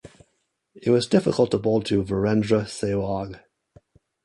[0.73, 3.39] It was difficult to bowl to Virendra Sehwag.